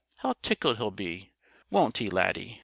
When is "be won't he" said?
0.89-2.09